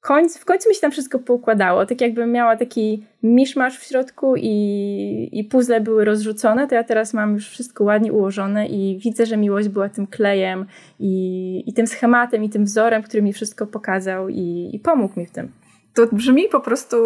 [0.02, 1.86] końc, w końcu mi się tam wszystko poukładało.
[1.86, 7.14] Tak jakbym miała taki miszmasz w środku i, i puzzle były rozrzucone, to ja teraz
[7.14, 10.66] mam już wszystko ładnie ułożone i widzę, że miłość była tym klejem
[11.00, 15.26] i, i tym schematem i tym wzorem, który mi wszystko pokazał i, i pomógł mi
[15.26, 15.52] w tym.
[15.94, 16.98] To brzmi po prostu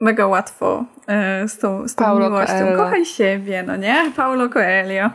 [0.00, 2.58] mega łatwo e, z tą, z tą miłością.
[2.58, 2.84] Coelho.
[2.84, 4.12] Kochaj siebie, no nie?
[4.16, 5.10] Paulo Coelho.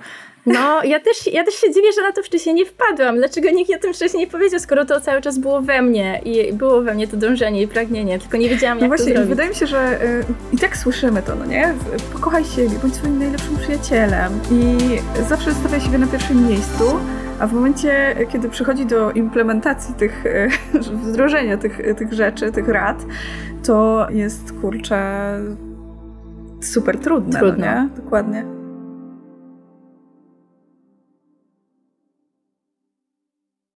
[0.45, 3.15] No, ja też, ja też się dziwię, że na to wcześniej nie wpadłam.
[3.15, 6.53] Dlaczego nikt o tym wcześniej nie powiedział, skoro to cały czas było we mnie i
[6.53, 9.29] było we mnie to dążenie i pragnienie, tylko nie wiedziałam, no jak właśnie, to zrobić.
[9.29, 11.73] Wydaje mi się, że y, i tak słyszymy to, no nie?
[12.13, 14.77] Pokochaj siebie, bądź swoim najlepszym przyjacielem i
[15.29, 16.83] zawsze stawiaj siebie na pierwszym miejscu,
[17.39, 20.49] a w momencie, kiedy przychodzi do implementacji tych, y,
[21.07, 23.05] wdrożenia tych, tych rzeczy, tych rad,
[23.63, 25.31] to jest, kurczę,
[26.61, 27.65] super trudne, no Trudno.
[27.65, 27.89] no nie?
[28.03, 28.60] Dokładnie.